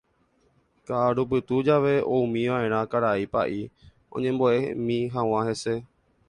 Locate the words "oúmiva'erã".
2.15-2.79